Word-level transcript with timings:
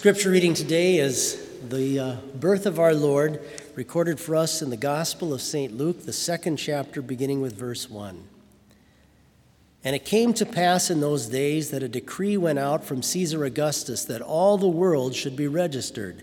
Scripture 0.00 0.30
reading 0.30 0.54
today 0.54 0.96
is 0.96 1.46
the 1.68 1.98
uh, 1.98 2.16
birth 2.36 2.64
of 2.64 2.78
our 2.78 2.94
Lord, 2.94 3.42
recorded 3.74 4.18
for 4.18 4.34
us 4.34 4.62
in 4.62 4.70
the 4.70 4.76
Gospel 4.78 5.34
of 5.34 5.42
St. 5.42 5.76
Luke, 5.76 6.06
the 6.06 6.12
second 6.14 6.56
chapter, 6.56 7.02
beginning 7.02 7.42
with 7.42 7.52
verse 7.52 7.90
1. 7.90 8.24
And 9.84 9.94
it 9.94 10.06
came 10.06 10.32
to 10.32 10.46
pass 10.46 10.88
in 10.88 11.02
those 11.02 11.26
days 11.26 11.70
that 11.70 11.82
a 11.82 11.88
decree 11.88 12.38
went 12.38 12.58
out 12.58 12.82
from 12.82 13.02
Caesar 13.02 13.44
Augustus 13.44 14.06
that 14.06 14.22
all 14.22 14.56
the 14.56 14.66
world 14.66 15.14
should 15.14 15.36
be 15.36 15.46
registered. 15.46 16.22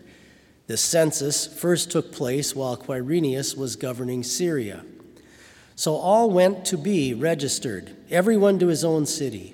This 0.66 0.82
census 0.82 1.46
first 1.46 1.92
took 1.92 2.12
place 2.12 2.56
while 2.56 2.78
Quirinius 2.78 3.56
was 3.56 3.76
governing 3.76 4.24
Syria. 4.24 4.84
So 5.76 5.94
all 5.94 6.32
went 6.32 6.66
to 6.66 6.80
be 6.80 7.14
registered, 7.14 7.96
everyone 8.10 8.58
to 8.58 8.70
his 8.70 8.84
own 8.84 9.06
city. 9.06 9.54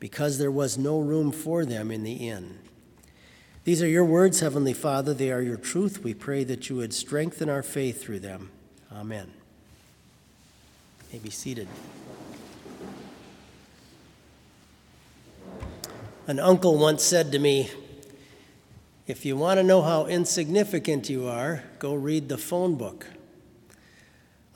because 0.00 0.38
there 0.38 0.50
was 0.50 0.78
no 0.78 0.98
room 0.98 1.30
for 1.30 1.64
them 1.64 1.90
in 1.90 2.02
the 2.02 2.14
inn. 2.28 2.58
These 3.64 3.82
are 3.82 3.88
your 3.88 4.06
words, 4.06 4.40
Heavenly 4.40 4.72
Father. 4.72 5.12
They 5.12 5.30
are 5.30 5.42
your 5.42 5.58
truth. 5.58 6.02
We 6.02 6.14
pray 6.14 6.44
that 6.44 6.70
you 6.70 6.76
would 6.76 6.94
strengthen 6.94 7.50
our 7.50 7.62
faith 7.62 8.02
through 8.02 8.20
them. 8.20 8.50
Amen. 8.90 9.30
You 11.12 11.18
may 11.18 11.18
be 11.22 11.30
seated. 11.30 11.68
An 16.26 16.38
uncle 16.38 16.78
once 16.78 17.02
said 17.02 17.32
to 17.32 17.38
me, 17.38 17.70
If 19.06 19.26
you 19.26 19.36
want 19.36 19.58
to 19.58 19.64
know 19.64 19.82
how 19.82 20.06
insignificant 20.06 21.10
you 21.10 21.28
are, 21.28 21.62
go 21.78 21.92
read 21.94 22.28
the 22.28 22.38
phone 22.38 22.76
book. 22.76 23.06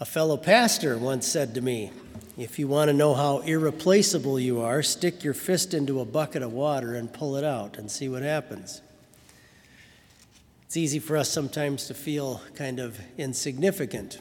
A 0.01 0.07
fellow 0.07 0.37
pastor 0.37 0.97
once 0.97 1.27
said 1.27 1.55
to 1.55 1.61
me, 1.61 1.91
if 2.37 2.59
you 2.59 2.67
want 2.67 2.89
to 2.89 2.93
know 2.93 3.15
how 3.15 3.39
irreplaceable 3.39 4.41
you 4.41 4.61
are, 4.61 4.83
stick 4.83 5.23
your 5.23 5.35
fist 5.35 5.73
into 5.73 6.01
a 6.01 6.05
bucket 6.05 6.43
of 6.43 6.53
water 6.53 6.95
and 6.95 7.13
pull 7.13 7.37
it 7.37 7.45
out 7.45 7.79
and 7.79 7.89
see 7.89 8.09
what 8.09 8.23
happens. 8.23 8.83
It's 10.67 10.77
easy 10.77 10.99
for 10.99 11.17
us 11.17 11.29
sometimes 11.29 11.87
to 11.87 11.95
feel 11.95 12.43
kind 12.57 12.81
of 12.81 12.99
insignificant. 13.17 14.19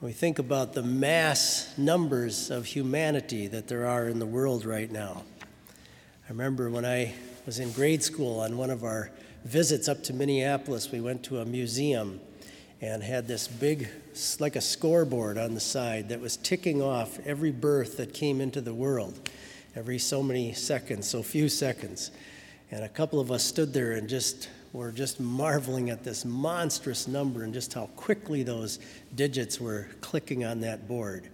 When 0.00 0.10
we 0.10 0.12
think 0.12 0.38
about 0.38 0.74
the 0.74 0.82
mass 0.82 1.72
numbers 1.78 2.50
of 2.50 2.66
humanity 2.66 3.46
that 3.46 3.68
there 3.68 3.86
are 3.86 4.08
in 4.08 4.18
the 4.18 4.26
world 4.26 4.66
right 4.66 4.90
now. 4.90 5.22
I 5.40 6.28
remember 6.28 6.68
when 6.68 6.84
I 6.84 7.14
was 7.46 7.58
in 7.58 7.72
grade 7.72 8.02
school 8.02 8.40
on 8.40 8.58
one 8.58 8.68
of 8.68 8.84
our 8.84 9.10
visits 9.44 9.88
up 9.88 10.02
to 10.04 10.12
Minneapolis, 10.12 10.92
we 10.92 11.00
went 11.00 11.22
to 11.24 11.38
a 11.38 11.46
museum 11.46 12.20
and 12.82 13.02
had 13.02 13.28
this 13.28 13.48
big, 13.48 13.88
like 14.40 14.56
a 14.56 14.60
scoreboard 14.60 15.38
on 15.38 15.54
the 15.54 15.60
side 15.60 16.10
that 16.10 16.20
was 16.20 16.36
ticking 16.36 16.82
off 16.82 17.18
every 17.24 17.52
birth 17.52 17.96
that 17.96 18.12
came 18.12 18.40
into 18.40 18.60
the 18.60 18.74
world 18.74 19.30
every 19.74 19.98
so 19.98 20.22
many 20.22 20.52
seconds, 20.52 21.08
so 21.08 21.22
few 21.22 21.48
seconds. 21.48 22.10
And 22.70 22.84
a 22.84 22.88
couple 22.88 23.20
of 23.20 23.30
us 23.30 23.42
stood 23.42 23.72
there 23.72 23.92
and 23.92 24.08
just 24.08 24.48
were 24.72 24.90
just 24.90 25.20
marveling 25.20 25.90
at 25.90 26.02
this 26.02 26.24
monstrous 26.24 27.06
number 27.06 27.42
and 27.42 27.52
just 27.52 27.74
how 27.74 27.86
quickly 27.96 28.42
those 28.42 28.78
digits 29.14 29.60
were 29.60 29.88
clicking 30.00 30.44
on 30.44 30.60
that 30.60 30.88
board. 30.88 31.28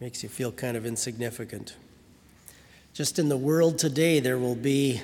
Makes 0.00 0.22
you 0.22 0.28
feel 0.28 0.52
kind 0.52 0.76
of 0.76 0.86
insignificant. 0.86 1.76
Just 2.92 3.18
in 3.18 3.28
the 3.28 3.36
world 3.36 3.78
today, 3.78 4.20
there 4.20 4.38
will 4.38 4.54
be 4.54 5.00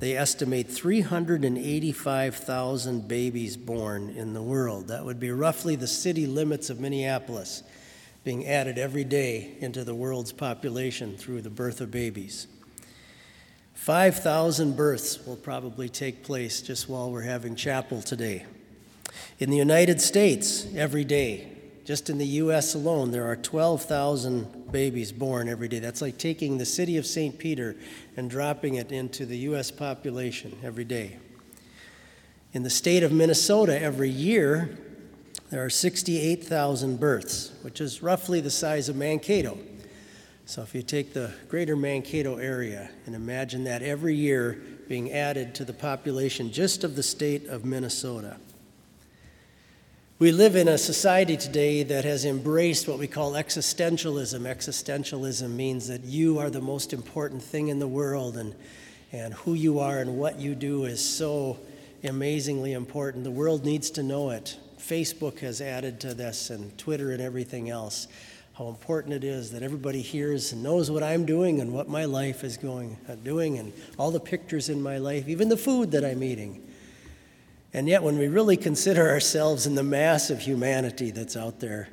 they 0.00 0.16
estimate 0.16 0.68
385,000 0.68 3.06
babies 3.06 3.56
born 3.58 4.08
in 4.08 4.32
the 4.32 4.42
world. 4.42 4.88
That 4.88 5.04
would 5.04 5.20
be 5.20 5.30
roughly 5.30 5.76
the 5.76 5.86
city 5.86 6.26
limits 6.26 6.70
of 6.70 6.80
Minneapolis 6.80 7.62
being 8.24 8.46
added 8.46 8.78
every 8.78 9.04
day 9.04 9.58
into 9.60 9.84
the 9.84 9.94
world's 9.94 10.32
population 10.32 11.18
through 11.18 11.42
the 11.42 11.50
birth 11.50 11.82
of 11.82 11.90
babies. 11.90 12.46
5,000 13.74 14.74
births 14.74 15.26
will 15.26 15.36
probably 15.36 15.90
take 15.90 16.24
place 16.24 16.62
just 16.62 16.88
while 16.88 17.10
we're 17.10 17.20
having 17.20 17.54
chapel 17.54 18.00
today. 18.00 18.46
In 19.38 19.50
the 19.50 19.58
United 19.58 20.00
States, 20.00 20.66
every 20.74 21.04
day, 21.04 21.48
just 21.84 22.08
in 22.08 22.16
the 22.16 22.26
U.S. 22.26 22.74
alone, 22.74 23.10
there 23.10 23.26
are 23.26 23.36
12,000 23.36 24.59
babies 24.72 25.12
born 25.12 25.48
every 25.48 25.68
day. 25.68 25.78
That's 25.78 26.02
like 26.02 26.18
taking 26.18 26.58
the 26.58 26.64
city 26.64 26.96
of 26.96 27.06
St. 27.06 27.38
Peter 27.38 27.76
and 28.16 28.30
dropping 28.30 28.74
it 28.74 28.92
into 28.92 29.26
the 29.26 29.38
U.S. 29.38 29.70
population 29.70 30.58
every 30.62 30.84
day. 30.84 31.18
In 32.52 32.62
the 32.62 32.70
state 32.70 33.02
of 33.02 33.12
Minnesota, 33.12 33.80
every 33.80 34.10
year, 34.10 34.78
there 35.50 35.64
are 35.64 35.70
68,000 35.70 36.98
births, 36.98 37.52
which 37.62 37.80
is 37.80 38.02
roughly 38.02 38.40
the 38.40 38.50
size 38.50 38.88
of 38.88 38.96
Mankato. 38.96 39.58
So 40.46 40.62
if 40.62 40.74
you 40.74 40.82
take 40.82 41.12
the 41.12 41.32
greater 41.48 41.76
Mankato 41.76 42.36
area 42.36 42.90
and 43.06 43.14
imagine 43.14 43.64
that 43.64 43.82
every 43.82 44.16
year 44.16 44.60
being 44.88 45.12
added 45.12 45.54
to 45.54 45.64
the 45.64 45.72
population 45.72 46.50
just 46.50 46.82
of 46.82 46.96
the 46.96 47.02
state 47.04 47.46
of 47.46 47.64
Minnesota. 47.64 48.36
We 50.20 50.32
live 50.32 50.54
in 50.54 50.68
a 50.68 50.76
society 50.76 51.38
today 51.38 51.82
that 51.82 52.04
has 52.04 52.26
embraced 52.26 52.86
what 52.86 52.98
we 52.98 53.06
call 53.06 53.32
existentialism. 53.32 54.40
Existentialism 54.42 55.48
means 55.48 55.88
that 55.88 56.04
you 56.04 56.38
are 56.38 56.50
the 56.50 56.60
most 56.60 56.92
important 56.92 57.42
thing 57.42 57.68
in 57.68 57.78
the 57.78 57.88
world, 57.88 58.36
and, 58.36 58.54
and 59.12 59.32
who 59.32 59.54
you 59.54 59.78
are 59.78 59.98
and 59.98 60.18
what 60.18 60.38
you 60.38 60.54
do 60.54 60.84
is 60.84 61.02
so 61.02 61.58
amazingly 62.04 62.74
important. 62.74 63.24
The 63.24 63.30
world 63.30 63.64
needs 63.64 63.88
to 63.92 64.02
know 64.02 64.28
it. 64.28 64.58
Facebook 64.78 65.38
has 65.38 65.62
added 65.62 66.00
to 66.00 66.12
this, 66.12 66.50
and 66.50 66.76
Twitter 66.76 67.12
and 67.12 67.22
everything 67.22 67.70
else. 67.70 68.06
How 68.52 68.68
important 68.68 69.14
it 69.14 69.24
is 69.24 69.52
that 69.52 69.62
everybody 69.62 70.02
hears 70.02 70.52
and 70.52 70.62
knows 70.62 70.90
what 70.90 71.02
I'm 71.02 71.24
doing 71.24 71.62
and 71.62 71.72
what 71.72 71.88
my 71.88 72.04
life 72.04 72.44
is 72.44 72.58
going 72.58 72.98
uh, 73.08 73.14
doing, 73.14 73.56
and 73.56 73.72
all 73.96 74.10
the 74.10 74.20
pictures 74.20 74.68
in 74.68 74.82
my 74.82 74.98
life, 74.98 75.28
even 75.28 75.48
the 75.48 75.56
food 75.56 75.92
that 75.92 76.04
I'm 76.04 76.22
eating. 76.22 76.62
And 77.72 77.88
yet, 77.88 78.02
when 78.02 78.18
we 78.18 78.26
really 78.26 78.56
consider 78.56 79.08
ourselves 79.08 79.66
in 79.66 79.76
the 79.76 79.82
mass 79.82 80.30
of 80.30 80.40
humanity 80.40 81.10
that's 81.12 81.36
out 81.36 81.60
there, 81.60 81.88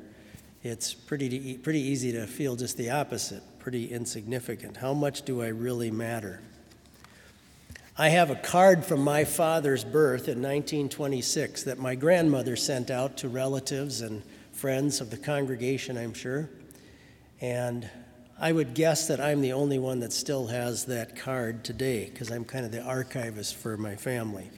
it's 0.62 0.92
pretty, 0.92 1.56
pretty 1.58 1.80
easy 1.80 2.10
to 2.12 2.26
feel 2.26 2.56
just 2.56 2.76
the 2.76 2.90
opposite, 2.90 3.42
pretty 3.60 3.86
insignificant. 3.86 4.76
How 4.76 4.92
much 4.92 5.22
do 5.22 5.40
I 5.40 5.48
really 5.48 5.90
matter? 5.90 6.40
I 7.96 8.08
have 8.10 8.30
a 8.30 8.36
card 8.36 8.84
from 8.84 9.00
my 9.00 9.24
father's 9.24 9.84
birth 9.84 10.28
in 10.28 10.42
1926 10.42 11.64
that 11.64 11.78
my 11.78 11.94
grandmother 11.94 12.56
sent 12.56 12.90
out 12.90 13.16
to 13.18 13.28
relatives 13.28 14.00
and 14.00 14.22
friends 14.52 15.00
of 15.00 15.10
the 15.10 15.16
congregation, 15.16 15.96
I'm 15.96 16.14
sure. 16.14 16.48
And 17.40 17.88
I 18.40 18.52
would 18.52 18.74
guess 18.74 19.08
that 19.08 19.20
I'm 19.20 19.40
the 19.40 19.52
only 19.52 19.78
one 19.78 20.00
that 20.00 20.12
still 20.12 20.48
has 20.48 20.84
that 20.86 21.16
card 21.16 21.64
today 21.64 22.08
because 22.08 22.30
I'm 22.30 22.44
kind 22.44 22.64
of 22.64 22.72
the 22.72 22.82
archivist 22.82 23.56
for 23.56 23.76
my 23.76 23.96
family. 23.96 24.50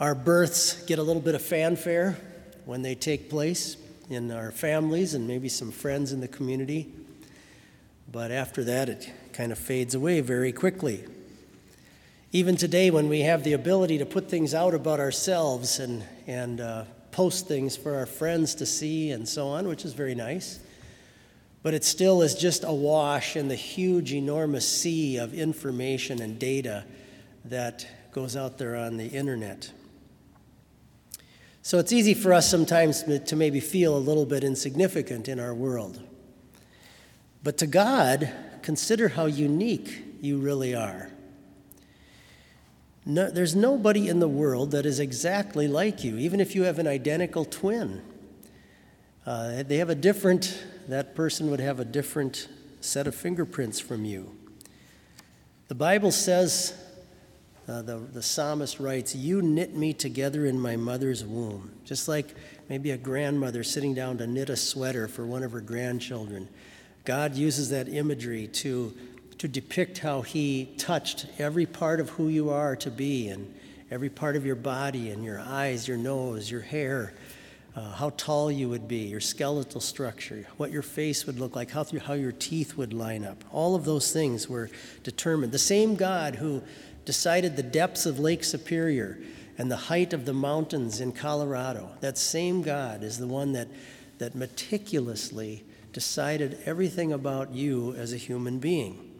Our 0.00 0.14
births 0.14 0.82
get 0.84 0.98
a 0.98 1.02
little 1.02 1.20
bit 1.20 1.34
of 1.34 1.42
fanfare 1.42 2.16
when 2.64 2.80
they 2.80 2.94
take 2.94 3.28
place 3.28 3.76
in 4.08 4.30
our 4.30 4.50
families 4.50 5.12
and 5.12 5.28
maybe 5.28 5.50
some 5.50 5.70
friends 5.70 6.12
in 6.12 6.22
the 6.22 6.28
community. 6.28 6.90
But 8.10 8.30
after 8.30 8.64
that, 8.64 8.88
it 8.88 9.12
kind 9.34 9.52
of 9.52 9.58
fades 9.58 9.94
away 9.94 10.22
very 10.22 10.52
quickly. 10.52 11.04
Even 12.32 12.56
today, 12.56 12.90
when 12.90 13.10
we 13.10 13.20
have 13.20 13.44
the 13.44 13.52
ability 13.52 13.98
to 13.98 14.06
put 14.06 14.30
things 14.30 14.54
out 14.54 14.72
about 14.72 15.00
ourselves 15.00 15.78
and, 15.80 16.02
and 16.26 16.62
uh, 16.62 16.84
post 17.12 17.46
things 17.46 17.76
for 17.76 17.96
our 17.96 18.06
friends 18.06 18.54
to 18.54 18.64
see 18.64 19.10
and 19.10 19.28
so 19.28 19.48
on, 19.48 19.68
which 19.68 19.84
is 19.84 19.92
very 19.92 20.14
nice, 20.14 20.60
but 21.62 21.74
it 21.74 21.84
still 21.84 22.22
is 22.22 22.34
just 22.34 22.64
awash 22.64 23.36
in 23.36 23.48
the 23.48 23.54
huge, 23.54 24.14
enormous 24.14 24.66
sea 24.66 25.18
of 25.18 25.34
information 25.34 26.22
and 26.22 26.38
data 26.38 26.86
that 27.44 27.86
goes 28.12 28.34
out 28.34 28.56
there 28.56 28.76
on 28.76 28.96
the 28.96 29.08
internet. 29.08 29.70
So 31.62 31.78
it's 31.78 31.92
easy 31.92 32.14
for 32.14 32.32
us 32.32 32.50
sometimes 32.50 33.02
to 33.02 33.36
maybe 33.36 33.60
feel 33.60 33.96
a 33.96 33.98
little 33.98 34.24
bit 34.24 34.44
insignificant 34.44 35.28
in 35.28 35.38
our 35.38 35.54
world. 35.54 36.00
But 37.42 37.58
to 37.58 37.66
God, 37.66 38.32
consider 38.62 39.08
how 39.08 39.26
unique 39.26 40.04
you 40.20 40.38
really 40.38 40.74
are. 40.74 41.10
No, 43.06 43.30
there's 43.30 43.56
nobody 43.56 44.08
in 44.08 44.20
the 44.20 44.28
world 44.28 44.72
that 44.72 44.84
is 44.84 45.00
exactly 45.00 45.66
like 45.66 46.04
you, 46.04 46.18
even 46.18 46.40
if 46.40 46.54
you 46.54 46.64
have 46.64 46.78
an 46.78 46.86
identical 46.86 47.44
twin. 47.44 48.02
Uh, 49.26 49.62
they 49.62 49.78
have 49.78 49.90
a 49.90 49.94
different, 49.94 50.64
that 50.88 51.14
person 51.14 51.50
would 51.50 51.60
have 51.60 51.80
a 51.80 51.84
different 51.84 52.48
set 52.80 53.06
of 53.06 53.14
fingerprints 53.14 53.80
from 53.80 54.04
you. 54.04 54.34
The 55.68 55.74
Bible 55.74 56.10
says 56.10 56.74
uh, 57.70 57.82
the, 57.82 57.98
the 57.98 58.22
psalmist 58.22 58.80
writes, 58.80 59.14
You 59.14 59.42
knit 59.42 59.76
me 59.76 59.92
together 59.92 60.44
in 60.44 60.58
my 60.58 60.74
mother's 60.74 61.24
womb. 61.24 61.70
Just 61.84 62.08
like 62.08 62.34
maybe 62.68 62.90
a 62.90 62.96
grandmother 62.96 63.62
sitting 63.62 63.94
down 63.94 64.18
to 64.18 64.26
knit 64.26 64.50
a 64.50 64.56
sweater 64.56 65.06
for 65.06 65.24
one 65.24 65.44
of 65.44 65.52
her 65.52 65.60
grandchildren. 65.60 66.48
God 67.04 67.36
uses 67.36 67.70
that 67.70 67.88
imagery 67.88 68.48
to, 68.48 68.92
to 69.38 69.46
depict 69.46 69.98
how 69.98 70.22
He 70.22 70.74
touched 70.78 71.26
every 71.38 71.64
part 71.64 72.00
of 72.00 72.10
who 72.10 72.26
you 72.26 72.50
are 72.50 72.74
to 72.74 72.90
be 72.90 73.28
and 73.28 73.54
every 73.88 74.10
part 74.10 74.34
of 74.34 74.44
your 74.44 74.56
body 74.56 75.10
and 75.10 75.24
your 75.24 75.38
eyes, 75.38 75.86
your 75.86 75.96
nose, 75.96 76.50
your 76.50 76.62
hair, 76.62 77.14
uh, 77.76 77.92
how 77.92 78.10
tall 78.16 78.50
you 78.50 78.68
would 78.68 78.88
be, 78.88 78.98
your 78.98 79.20
skeletal 79.20 79.80
structure, 79.80 80.44
what 80.56 80.72
your 80.72 80.82
face 80.82 81.24
would 81.24 81.38
look 81.38 81.54
like, 81.54 81.70
how, 81.70 81.84
how 82.04 82.14
your 82.14 82.32
teeth 82.32 82.76
would 82.76 82.92
line 82.92 83.24
up. 83.24 83.44
All 83.52 83.76
of 83.76 83.84
those 83.84 84.12
things 84.12 84.48
were 84.48 84.70
determined. 85.04 85.52
The 85.52 85.58
same 85.58 85.94
God 85.94 86.34
who 86.34 86.62
decided 87.04 87.56
the 87.56 87.62
depths 87.62 88.06
of 88.06 88.18
Lake 88.18 88.44
Superior 88.44 89.18
and 89.58 89.70
the 89.70 89.76
height 89.76 90.12
of 90.12 90.24
the 90.24 90.32
mountains 90.32 91.00
in 91.00 91.12
Colorado, 91.12 91.90
that 92.00 92.16
same 92.16 92.62
God 92.62 93.02
is 93.02 93.18
the 93.18 93.26
one 93.26 93.52
that, 93.52 93.68
that 94.18 94.34
meticulously 94.34 95.64
decided 95.92 96.58
everything 96.64 97.12
about 97.12 97.52
you 97.52 97.94
as 97.96 98.12
a 98.12 98.16
human 98.16 98.58
being. 98.58 99.10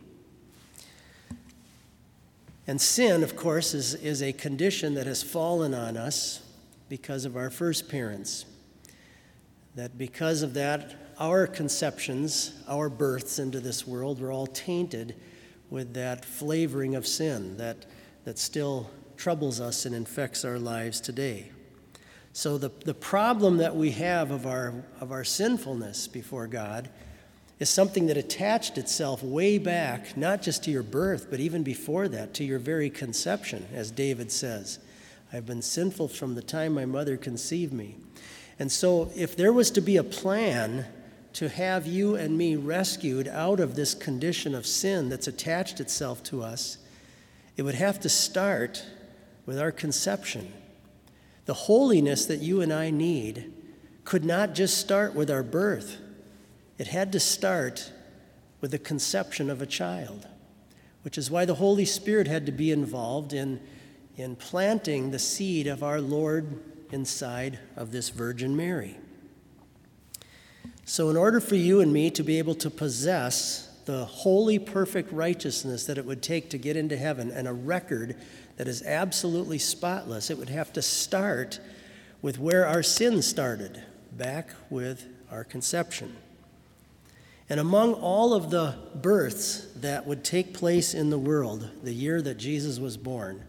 And 2.66 2.80
sin, 2.80 3.22
of 3.22 3.34
course, 3.34 3.74
is, 3.74 3.94
is 3.94 4.22
a 4.22 4.32
condition 4.32 4.94
that 4.94 5.06
has 5.06 5.22
fallen 5.22 5.74
on 5.74 5.96
us 5.96 6.40
because 6.88 7.24
of 7.24 7.36
our 7.36 7.50
first 7.50 7.88
parents. 7.88 8.44
That 9.74 9.98
because 9.98 10.42
of 10.42 10.54
that, 10.54 10.94
our 11.18 11.46
conceptions, 11.46 12.52
our 12.68 12.88
births 12.88 13.38
into 13.38 13.60
this 13.60 13.86
world 13.86 14.20
were 14.20 14.32
all 14.32 14.46
tainted 14.46 15.16
with 15.70 15.94
that 15.94 16.24
flavoring 16.24 16.94
of 16.94 17.06
sin 17.06 17.56
that, 17.56 17.86
that 18.24 18.38
still 18.38 18.90
troubles 19.16 19.60
us 19.60 19.86
and 19.86 19.94
infects 19.94 20.44
our 20.44 20.58
lives 20.58 21.00
today. 21.00 21.50
So, 22.32 22.58
the, 22.58 22.70
the 22.84 22.94
problem 22.94 23.56
that 23.56 23.74
we 23.74 23.90
have 23.92 24.30
of 24.30 24.46
our, 24.46 24.84
of 25.00 25.10
our 25.10 25.24
sinfulness 25.24 26.06
before 26.06 26.46
God 26.46 26.88
is 27.58 27.68
something 27.68 28.06
that 28.06 28.16
attached 28.16 28.78
itself 28.78 29.22
way 29.22 29.58
back, 29.58 30.16
not 30.16 30.40
just 30.40 30.64
to 30.64 30.70
your 30.70 30.82
birth, 30.82 31.26
but 31.28 31.40
even 31.40 31.62
before 31.62 32.08
that, 32.08 32.32
to 32.34 32.44
your 32.44 32.58
very 32.58 32.88
conception, 32.88 33.66
as 33.74 33.90
David 33.90 34.30
says. 34.32 34.78
I've 35.32 35.46
been 35.46 35.62
sinful 35.62 36.08
from 36.08 36.34
the 36.34 36.42
time 36.42 36.72
my 36.72 36.86
mother 36.86 37.16
conceived 37.16 37.72
me. 37.72 37.96
And 38.58 38.70
so, 38.70 39.10
if 39.16 39.36
there 39.36 39.52
was 39.52 39.70
to 39.72 39.80
be 39.80 39.96
a 39.96 40.04
plan 40.04 40.86
to 41.34 41.48
have 41.48 41.86
you 41.86 42.16
and 42.16 42.36
me 42.36 42.56
rescued 42.56 43.28
out 43.28 43.60
of 43.60 43.74
this 43.74 43.94
condition 43.94 44.54
of 44.54 44.66
sin 44.66 45.08
that's 45.08 45.28
attached 45.28 45.80
itself 45.80 46.22
to 46.24 46.42
us, 46.42 46.78
it 47.56 47.62
would 47.62 47.74
have 47.74 48.00
to 48.00 48.08
start 48.08 48.84
with 49.46 49.58
our 49.58 49.72
conception. 49.72 50.52
The 51.46 51.54
holiness 51.54 52.26
that 52.26 52.40
you 52.40 52.60
and 52.60 52.72
I 52.72 52.90
need 52.90 53.52
could 54.04 54.24
not 54.24 54.54
just 54.54 54.78
start 54.78 55.14
with 55.14 55.30
our 55.30 55.42
birth, 55.42 55.98
it 56.78 56.88
had 56.88 57.12
to 57.12 57.20
start 57.20 57.92
with 58.60 58.70
the 58.70 58.78
conception 58.78 59.50
of 59.50 59.62
a 59.62 59.66
child, 59.66 60.26
which 61.02 61.18
is 61.18 61.30
why 61.30 61.44
the 61.44 61.54
Holy 61.54 61.84
Spirit 61.84 62.26
had 62.26 62.46
to 62.46 62.52
be 62.52 62.70
involved 62.70 63.32
in, 63.32 63.60
in 64.16 64.36
planting 64.36 65.10
the 65.10 65.18
seed 65.18 65.66
of 65.66 65.82
our 65.82 66.00
Lord 66.00 66.60
inside 66.92 67.58
of 67.76 67.92
this 67.92 68.08
Virgin 68.08 68.56
Mary. 68.56 68.99
So, 70.90 71.08
in 71.08 71.16
order 71.16 71.38
for 71.38 71.54
you 71.54 71.80
and 71.80 71.92
me 71.92 72.10
to 72.10 72.24
be 72.24 72.38
able 72.38 72.56
to 72.56 72.68
possess 72.68 73.68
the 73.84 74.04
holy, 74.06 74.58
perfect 74.58 75.12
righteousness 75.12 75.86
that 75.86 75.98
it 75.98 76.04
would 76.04 76.20
take 76.20 76.50
to 76.50 76.58
get 76.58 76.76
into 76.76 76.96
heaven 76.96 77.30
and 77.30 77.46
a 77.46 77.52
record 77.52 78.16
that 78.56 78.66
is 78.66 78.82
absolutely 78.82 79.58
spotless, 79.58 80.30
it 80.30 80.36
would 80.36 80.48
have 80.48 80.72
to 80.72 80.82
start 80.82 81.60
with 82.22 82.40
where 82.40 82.66
our 82.66 82.82
sin 82.82 83.22
started, 83.22 83.80
back 84.10 84.50
with 84.68 85.06
our 85.30 85.44
conception. 85.44 86.16
And 87.48 87.60
among 87.60 87.94
all 87.94 88.34
of 88.34 88.50
the 88.50 88.74
births 88.96 89.68
that 89.76 90.08
would 90.08 90.24
take 90.24 90.52
place 90.52 90.92
in 90.92 91.10
the 91.10 91.18
world, 91.18 91.70
the 91.84 91.94
year 91.94 92.20
that 92.20 92.36
Jesus 92.36 92.80
was 92.80 92.96
born, 92.96 93.44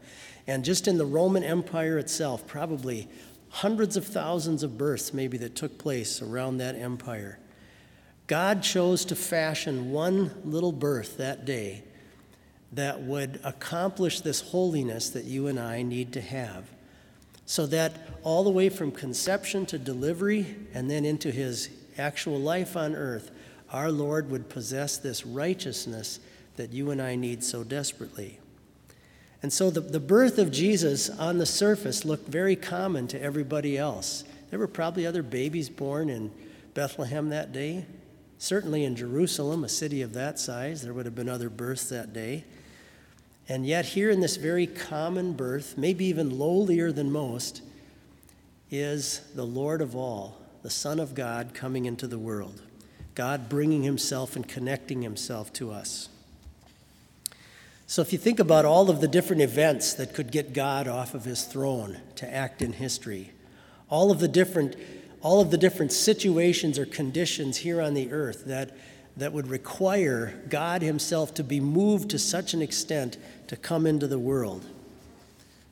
and 0.46 0.64
just 0.64 0.88
in 0.88 1.00
the 1.00 1.08
Roman 1.08 1.44
Empire 1.44 1.98
itself, 1.98 2.46
probably 2.46 3.08
hundreds 3.52 3.98
of 3.98 4.06
thousands 4.06 4.64
of 4.64 4.78
births 4.78 5.14
maybe 5.14 5.38
that 5.38 5.56
took 5.56 5.78
place 5.78 6.22
around 6.22 6.58
that 6.58 6.76
empire. 6.76 7.38
God 8.28 8.64
chose 8.64 9.04
to 9.06 9.16
fashion 9.16 9.92
one 9.92 10.32
little 10.46 10.72
birth 10.72 11.18
that 11.18 11.46
day 11.46 11.84
that 12.72 13.02
would 13.02 13.42
accomplish 13.44 14.22
this 14.22 14.40
holiness 14.40 15.10
that 15.10 15.26
you 15.26 15.48
and 15.48 15.60
I 15.60 15.82
need 15.82 16.14
to 16.14 16.22
have. 16.22 16.70
So 17.46 17.66
that 17.68 17.94
all 18.24 18.46
the 18.46 18.50
way 18.50 18.70
from 18.70 18.92
conception 18.92 19.66
to 19.68 19.78
delivery 19.78 20.56
and 20.74 20.90
then 20.90 21.04
into 21.04 21.32
his 21.32 21.70
actual 21.98 22.40
life 22.40 22.78
on 22.78 22.96
earth, 22.96 23.32
our 23.72 23.92
Lord 23.92 24.30
would 24.32 24.48
possess 24.48 24.98
this 24.98 25.26
righteousness 25.26 26.22
that 26.56 26.72
you 26.72 26.92
and 26.92 27.02
I 27.02 27.16
need 27.16 27.44
so 27.44 27.66
desperately. 27.66 28.40
And 29.44 29.52
so 29.52 29.70
the, 29.70 29.82
the 29.82 30.00
birth 30.00 30.38
of 30.38 30.52
Jesus 30.52 31.10
on 31.10 31.38
the 31.38 31.46
surface 31.46 32.06
looked 32.06 32.28
very 32.28 32.56
common 32.56 33.08
to 33.08 33.22
everybody 33.22 33.78
else. 33.78 34.24
There 34.50 34.60
were 34.60 34.68
probably 34.68 35.06
other 35.06 35.24
babies 35.24 35.70
born 35.70 36.10
in 36.10 36.32
Bethlehem 36.74 37.30
that 37.30 37.52
day. 37.52 37.86
Certainly 38.38 38.84
in 38.86 38.96
Jerusalem, 38.96 39.64
a 39.64 39.70
city 39.70 40.02
of 40.02 40.14
that 40.14 40.40
size, 40.40 40.82
there 40.82 40.94
would 40.94 41.06
have 41.06 41.16
been 41.16 41.30
other 41.30 41.50
births 41.50 41.90
that 41.90 42.14
day. 42.14 42.44
And 43.50 43.66
yet, 43.66 43.86
here 43.86 44.10
in 44.10 44.20
this 44.20 44.38
very 44.38 44.68
common 44.68 45.34
birth, 45.34 45.78
maybe 45.78 46.06
even 46.06 46.38
lowlier 46.38 46.92
than 46.92 47.12
most, 47.12 47.62
is 48.70 49.22
the 49.36 49.46
Lord 49.46 49.82
of 49.82 49.96
all, 49.96 50.38
the 50.64 50.70
Son 50.70 51.00
of 51.00 51.16
God 51.16 51.54
coming 51.54 51.86
into 51.86 52.08
the 52.08 52.20
world. 52.20 52.62
God 53.16 53.50
bringing 53.50 53.84
himself 53.84 54.36
and 54.36 54.48
connecting 54.48 55.02
himself 55.02 55.52
to 55.54 55.72
us. 55.72 56.08
So, 57.92 58.02
if 58.02 58.14
you 58.14 58.20
think 58.20 58.40
about 58.40 58.64
all 58.64 58.90
of 58.90 59.02
the 59.02 59.08
different 59.10 59.42
events 59.42 59.96
that 59.96 60.14
could 60.14 60.32
get 60.32 60.54
God 60.54 60.88
off 60.88 61.14
of 61.14 61.26
his 61.26 61.44
throne 61.44 62.00
to 62.16 62.34
act 62.34 62.62
in 62.62 62.72
history, 62.72 63.34
all 63.90 64.12
of 64.12 64.20
the 64.20 64.30
different, 64.30 64.78
all 65.22 65.42
of 65.42 65.52
the 65.52 65.58
different 65.58 65.92
situations 65.92 66.80
or 66.80 66.86
conditions 66.86 67.58
here 67.58 67.82
on 67.82 67.94
the 67.94 68.10
earth 68.14 68.46
that, 68.46 68.78
that 69.18 69.34
would 69.34 69.48
require 69.48 70.42
God 70.48 70.82
himself 70.82 71.34
to 71.34 71.44
be 71.44 71.60
moved 71.60 72.12
to 72.12 72.18
such 72.18 72.54
an 72.54 72.62
extent 72.62 73.18
to 73.48 73.58
come 73.58 73.86
into 73.86 74.08
the 74.08 74.18
world. 74.18 74.64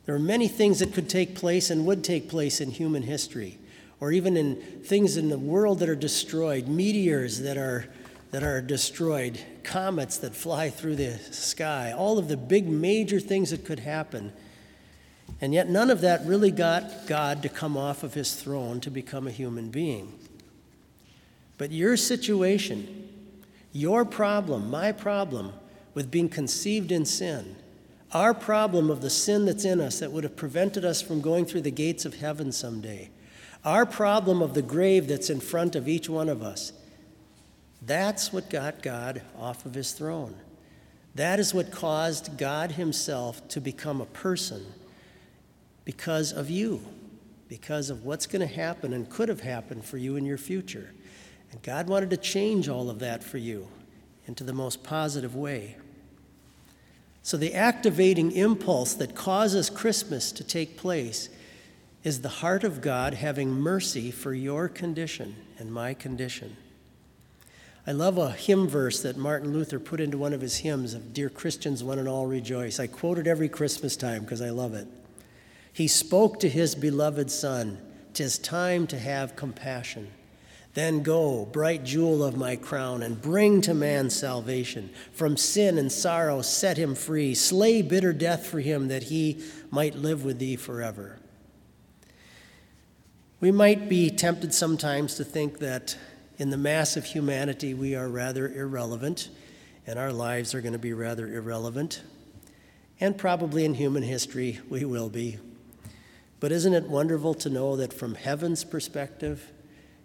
There 0.06 0.14
are 0.14 0.20
many 0.20 0.50
things 0.50 0.80
that 0.80 0.94
could 0.94 1.08
take 1.08 1.36
place 1.36 1.70
and 1.70 1.86
would 1.86 2.04
take 2.04 2.28
place 2.28 2.60
in 2.60 2.72
human 2.72 3.04
history, 3.04 3.60
or 4.02 4.12
even 4.12 4.36
in 4.36 4.58
things 4.84 5.16
in 5.16 5.30
the 5.30 5.40
world 5.40 5.80
that 5.80 5.88
are 5.88 5.96
destroyed, 5.96 6.68
meteors 6.68 7.40
that 7.40 7.56
are 7.56 7.88
that 8.32 8.44
are 8.44 8.62
destroyed, 8.62 9.40
comets 9.64 10.18
that 10.18 10.36
fly 10.36 10.70
through 10.70 10.96
the 10.96 11.18
sky, 11.32 11.92
all 11.92 12.18
of 12.18 12.28
the 12.28 12.38
big 12.38 12.68
major 12.68 13.20
things 13.20 13.50
that 13.50 13.66
could 13.66 13.80
happen. 13.80 14.32
And 15.42 15.54
yet, 15.54 15.70
none 15.70 15.90
of 15.90 16.02
that 16.02 16.26
really 16.26 16.52
got 16.52 17.08
God 17.08 17.42
to 17.44 17.50
come 17.50 17.78
off 17.78 18.04
of 18.04 18.14
his 18.14 18.36
throne 18.36 18.80
to 18.82 18.92
become 18.92 19.26
a 19.28 19.32
human 19.32 19.70
being. 19.70 20.20
But 21.58 21.72
your 21.72 21.98
situation, 21.98 23.10
your 23.72 24.06
problem, 24.06 24.70
my 24.70 24.92
problem 24.92 25.54
with 25.94 26.12
being 26.12 26.30
conceived 26.30 26.92
in 26.92 27.06
sin, 27.06 27.56
our 28.12 28.34
problem 28.34 28.90
of 28.90 29.02
the 29.02 29.10
sin 29.10 29.46
that's 29.46 29.66
in 29.66 29.80
us 29.80 30.00
that 30.00 30.12
would 30.12 30.24
have 30.24 30.36
prevented 30.36 30.84
us 30.84 31.02
from 31.02 31.22
going 31.22 31.46
through 31.46 31.62
the 31.62 31.72
gates 31.72 32.06
of 32.06 32.16
heaven 32.16 32.52
someday, 32.52 33.10
our 33.66 33.86
problem 33.86 34.42
of 34.42 34.54
the 34.54 34.62
grave 34.62 35.08
that's 35.08 35.30
in 35.30 35.40
front 35.40 35.76
of 35.76 35.88
each 35.88 36.10
one 36.10 36.30
of 36.30 36.42
us, 36.42 36.72
that's 37.82 38.34
what 38.34 38.50
got 38.50 38.82
God 38.82 39.22
off 39.38 39.66
of 39.66 39.74
his 39.74 39.92
throne. 39.94 40.36
That 41.16 41.40
is 41.40 41.54
what 41.54 41.72
caused 41.72 42.38
God 42.38 42.72
himself 42.72 43.48
to 43.50 43.62
become 43.62 44.02
a 44.02 44.06
person 44.06 44.66
because 45.86 46.32
of 46.32 46.50
you, 46.50 46.82
because 47.48 47.90
of 47.90 48.06
what's 48.06 48.28
going 48.28 48.48
to 48.48 48.54
happen 48.54 48.94
and 48.94 49.10
could 49.10 49.30
have 49.30 49.42
happened 49.42 49.84
for 49.84 49.98
you 49.98 50.16
in 50.16 50.26
your 50.26 50.38
future. 50.38 50.94
And 51.52 51.62
God 51.64 51.88
wanted 51.88 52.12
to 52.12 52.18
change 52.18 52.70
all 52.70 52.90
of 52.90 53.00
that 53.00 53.24
for 53.24 53.38
you 53.38 53.68
into 54.28 54.44
the 54.44 54.54
most 54.54 54.84
positive 54.84 55.36
way. 55.36 55.78
So, 57.24 57.38
the 57.38 57.54
activating 57.54 58.32
impulse 58.32 58.94
that 58.94 59.16
causes 59.16 59.70
Christmas 59.70 60.32
to 60.32 60.44
take 60.44 60.78
place 60.78 61.30
is 62.04 62.22
the 62.22 62.30
heart 62.30 62.64
of 62.64 62.82
God 62.82 63.16
having 63.16 63.52
mercy 63.52 64.10
for 64.10 64.34
your 64.34 64.70
condition 64.70 65.36
and 65.58 65.72
my 65.72 65.94
condition. 65.94 66.56
I 67.90 67.92
love 67.92 68.20
a 68.20 68.30
hymn 68.30 68.68
verse 68.68 69.02
that 69.02 69.18
Martin 69.18 69.52
Luther 69.52 69.80
put 69.80 70.00
into 70.00 70.20
one 70.20 70.32
of 70.32 70.42
his 70.42 70.58
hymns 70.58 70.94
of 70.94 71.12
Dear 71.12 71.28
Christians, 71.28 71.84
One 71.84 71.98
and 71.98 72.08
All 72.08 72.28
Rejoice. 72.28 72.80
I 72.80 72.86
quote 72.86 73.18
it 73.18 73.26
every 73.26 73.50
Christmas 73.50 73.96
time 73.96 74.22
because 74.22 74.44
I 74.44 74.52
love 74.52 74.76
it. 74.76 74.88
He 75.74 75.88
spoke 75.88 76.40
to 76.42 76.50
his 76.50 76.76
beloved 76.76 77.32
Son, 77.32 77.80
Tis 78.14 78.38
time 78.38 78.86
to 78.86 79.00
have 79.00 79.36
compassion. 79.36 80.12
Then 80.76 81.02
go, 81.02 81.46
bright 81.46 81.84
jewel 81.84 82.24
of 82.24 82.38
my 82.38 82.56
crown, 82.56 83.02
and 83.02 83.20
bring 83.20 83.60
to 83.62 83.74
man 83.74 84.12
salvation. 84.12 84.92
From 85.12 85.36
sin 85.36 85.80
and 85.80 85.92
sorrow 85.92 86.44
set 86.44 86.78
him 86.78 86.94
free. 86.94 87.34
Slay 87.34 87.82
bitter 87.82 88.14
death 88.14 88.46
for 88.46 88.60
him, 88.60 88.90
that 88.90 89.02
he 89.02 89.44
might 89.72 89.96
live 89.96 90.24
with 90.24 90.38
thee 90.38 90.58
forever. 90.58 91.18
We 93.40 93.52
might 93.52 93.90
be 93.90 94.12
tempted 94.12 94.54
sometimes 94.54 95.16
to 95.16 95.24
think 95.24 95.58
that 95.58 95.98
in 96.40 96.50
the 96.50 96.58
mass 96.58 96.96
of 96.96 97.04
humanity 97.04 97.74
we 97.74 97.94
are 97.96 98.08
rather 98.08 98.48
irrelevant, 98.48 99.30
and 99.86 100.00
our 100.00 100.14
lives 100.14 100.56
are 100.56 100.62
going 100.62 100.74
to 100.74 100.80
be 100.80 100.94
rather 100.94 101.28
irrelevant. 101.28 102.02
And 103.02 103.18
probably 103.18 103.66
in 103.66 103.74
human 103.74 104.04
history 104.04 104.60
we 104.70 104.86
will 104.86 105.10
be. 105.10 105.38
But 106.40 106.54
isn't 106.54 106.74
it 106.74 106.90
wonderful 106.90 107.34
to 107.36 107.50
know 107.50 107.76
that 107.76 107.94
from 107.94 108.16
heaven's 108.16 108.64
perspective, 108.64 109.52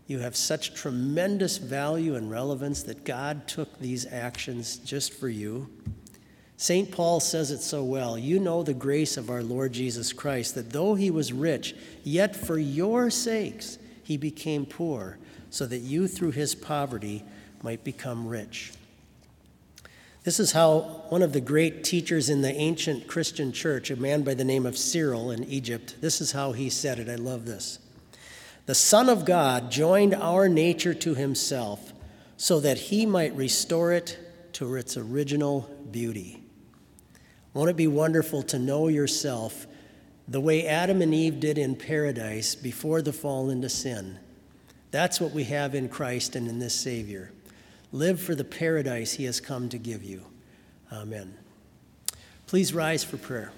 you 0.09 0.19
have 0.19 0.35
such 0.35 0.75
tremendous 0.75 1.57
value 1.57 2.17
and 2.17 2.29
relevance 2.29 2.83
that 2.83 3.05
God 3.05 3.47
took 3.47 3.79
these 3.79 4.05
actions 4.05 4.79
just 4.79 5.13
for 5.13 5.29
you. 5.29 5.71
St. 6.57 6.91
Paul 6.91 7.21
says 7.21 7.53
it 7.53 7.61
so 7.61 7.85
well. 7.85 8.19
You 8.19 8.41
know 8.41 8.63
the 8.63 8.75
grace 8.75 9.17
of 9.17 9.31
our 9.31 9.43
Lord 9.43 9.73
Jesus 9.73 10.13
Christ, 10.13 10.57
that 10.57 10.71
though 10.71 10.97
he 10.97 11.11
was 11.11 11.33
rich, 11.33 11.77
yet 12.03 12.35
for 12.35 12.59
your 12.59 13.09
sakes 13.09 13.79
he 14.03 14.17
became 14.17 14.67
poor, 14.67 15.19
so 15.55 15.67
that 15.67 15.79
you 15.79 16.09
through 16.09 16.33
his 16.33 16.53
poverty 16.53 17.23
might 17.63 17.85
become 17.85 18.27
rich. 18.27 18.73
This 20.25 20.41
is 20.41 20.51
how 20.51 21.05
one 21.11 21.23
of 21.23 21.33
the 21.33 21.41
great 21.41 21.85
teachers 21.85 22.29
in 22.29 22.43
the 22.43 22.53
ancient 22.53 23.07
Christian 23.07 23.53
church, 23.53 23.89
a 23.89 23.95
man 23.95 24.23
by 24.23 24.35
the 24.35 24.43
name 24.43 24.67
of 24.67 24.77
Cyril 24.77 25.31
in 25.31 25.45
Egypt, 25.45 25.95
this 26.01 26.21
is 26.21 26.33
how 26.33 26.51
he 26.51 26.69
said 26.69 26.99
it. 26.99 27.09
I 27.09 27.15
love 27.15 27.47
this. 27.47 27.79
The 28.67 28.75
Son 28.75 29.09
of 29.09 29.25
God 29.25 29.71
joined 29.71 30.13
our 30.13 30.49
nature 30.49 30.93
to 30.93 31.15
himself 31.15 31.93
so 32.37 32.59
that 32.59 32.77
he 32.77 33.07
might 33.07 33.37
restore 33.37 33.93
it 33.93 34.19
to 34.55 34.75
its 34.75 34.97
original 34.97 35.71
beauty. 35.89 36.43
Won't 37.53 37.71
it 37.71 37.77
be 37.77 37.87
wonderful 37.87 38.43
to 38.43 38.59
know 38.59 38.89
yourself 38.89 39.69
the 40.27 40.41
way 40.41 40.67
Adam 40.67 41.01
and 41.01 41.15
Eve 41.15 41.39
did 41.39 41.59
in 41.59 41.77
paradise 41.77 42.57
before 42.57 43.03
the 43.03 43.13
fall 43.13 43.51
into 43.51 43.69
sin? 43.69 44.19
That's 44.95 45.21
what 45.21 45.33
we 45.33 45.43
have 45.47 45.75
in 45.75 45.89
Christ 45.89 46.37
and 46.37 46.47
in 46.47 46.61
this 46.61 46.73
Savior. 46.73 47.33
Live 47.91 48.21
for 48.21 48.37
the 48.37 48.45
paradise 48.45 49.15
he 49.15 49.25
has 49.25 49.41
come 49.41 49.69
to 49.71 49.77
give 49.77 50.05
you. 50.05 50.25
Amen. 50.93 51.35
Please 52.47 52.73
rise 52.73 53.03
for 53.03 53.17
prayer. 53.17 53.51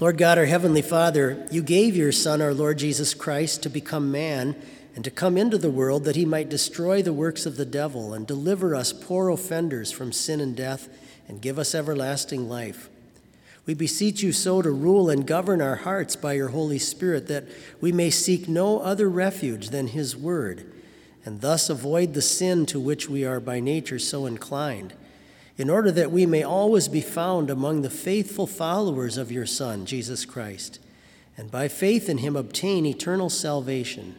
Lord 0.00 0.18
God, 0.18 0.36
our 0.36 0.46
Heavenly 0.46 0.82
Father, 0.82 1.46
you 1.52 1.62
gave 1.62 1.94
your 1.94 2.10
Son, 2.10 2.42
our 2.42 2.52
Lord 2.52 2.78
Jesus 2.78 3.14
Christ, 3.14 3.62
to 3.62 3.68
become 3.68 4.10
man 4.10 4.60
and 4.96 5.04
to 5.04 5.12
come 5.12 5.38
into 5.38 5.58
the 5.58 5.70
world 5.70 6.02
that 6.06 6.16
he 6.16 6.24
might 6.24 6.48
destroy 6.48 7.02
the 7.02 7.12
works 7.12 7.46
of 7.46 7.56
the 7.56 7.64
devil 7.64 8.12
and 8.12 8.26
deliver 8.26 8.74
us 8.74 8.92
poor 8.92 9.28
offenders 9.28 9.92
from 9.92 10.10
sin 10.10 10.40
and 10.40 10.56
death 10.56 10.88
and 11.28 11.40
give 11.40 11.56
us 11.56 11.72
everlasting 11.72 12.48
life. 12.48 12.90
We 13.66 13.74
beseech 13.74 14.22
you 14.22 14.32
so 14.32 14.62
to 14.62 14.70
rule 14.70 15.10
and 15.10 15.26
govern 15.26 15.60
our 15.60 15.76
hearts 15.76 16.16
by 16.16 16.32
your 16.32 16.48
Holy 16.48 16.78
Spirit 16.78 17.28
that 17.28 17.44
we 17.80 17.92
may 17.92 18.10
seek 18.10 18.48
no 18.48 18.80
other 18.80 19.08
refuge 19.08 19.68
than 19.68 19.88
his 19.88 20.16
word 20.16 20.72
and 21.24 21.40
thus 21.40 21.68
avoid 21.68 22.14
the 22.14 22.22
sin 22.22 22.66
to 22.66 22.80
which 22.80 23.08
we 23.08 23.24
are 23.24 23.40
by 23.40 23.60
nature 23.60 23.98
so 23.98 24.26
inclined 24.26 24.94
in 25.58 25.68
order 25.68 25.92
that 25.92 26.10
we 26.10 26.24
may 26.24 26.42
always 26.42 26.88
be 26.88 27.02
found 27.02 27.50
among 27.50 27.82
the 27.82 27.90
faithful 27.90 28.46
followers 28.46 29.18
of 29.18 29.30
your 29.30 29.44
Son, 29.44 29.84
Jesus 29.84 30.24
Christ, 30.24 30.78
and 31.36 31.50
by 31.50 31.68
faith 31.68 32.08
in 32.08 32.18
him 32.18 32.34
obtain 32.34 32.86
eternal 32.86 33.28
salvation. 33.28 34.14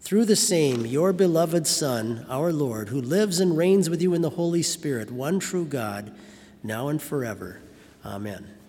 Through 0.00 0.24
the 0.24 0.36
same, 0.36 0.86
your 0.86 1.12
beloved 1.12 1.66
Son, 1.66 2.24
our 2.28 2.52
Lord, 2.52 2.88
who 2.88 3.02
lives 3.02 3.38
and 3.38 3.56
reigns 3.56 3.90
with 3.90 4.00
you 4.00 4.14
in 4.14 4.22
the 4.22 4.30
Holy 4.30 4.62
Spirit, 4.62 5.10
one 5.10 5.38
true 5.38 5.66
God, 5.66 6.14
now 6.62 6.88
and 6.88 7.02
forever. 7.02 7.60
Amen. 8.04 8.61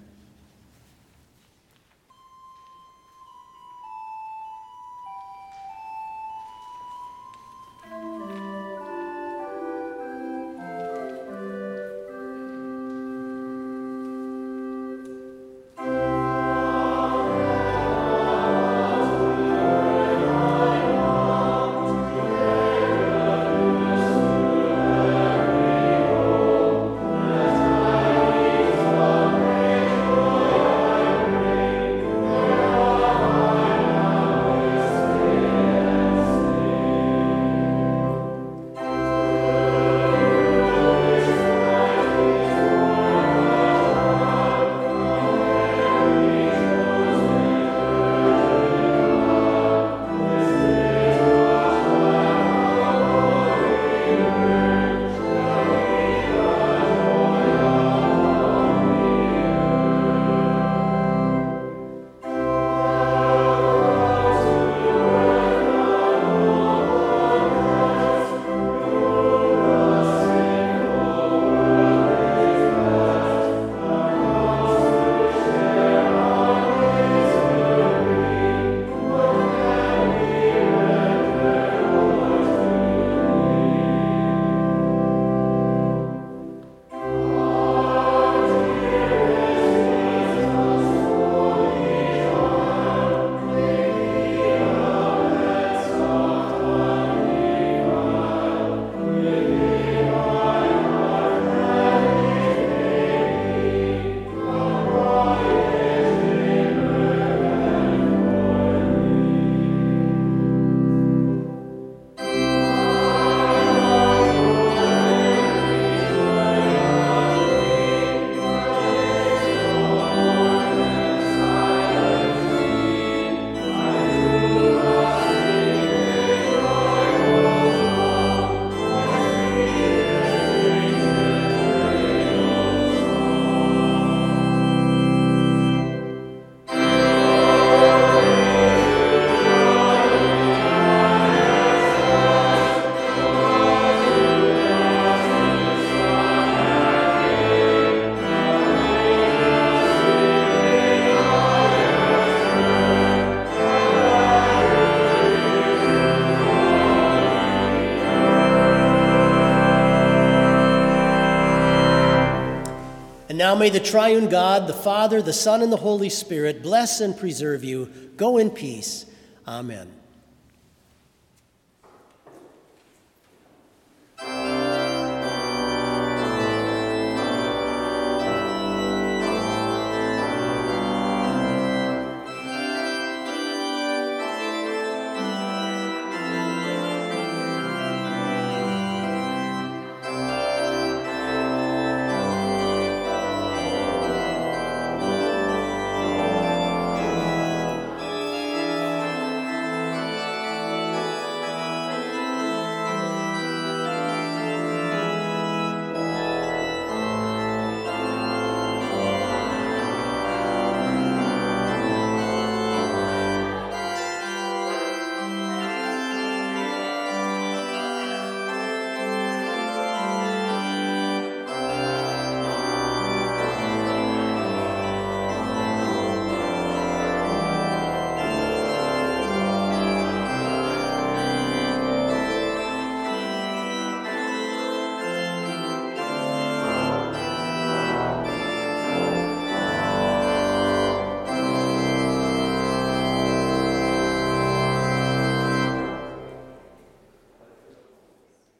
Now 163.53 163.59
may 163.59 163.69
the 163.69 163.79
triune 163.79 164.29
God, 164.29 164.65
the 164.65 164.73
Father, 164.73 165.21
the 165.21 165.31
Son, 165.31 165.61
and 165.61 165.71
the 165.71 165.77
Holy 165.77 166.09
Spirit 166.09 166.63
bless 166.63 167.01
and 167.01 167.15
preserve 167.15 167.63
you. 167.63 167.85
Go 168.17 168.39
in 168.39 168.49
peace. 168.49 169.05
Amen. 169.47 169.91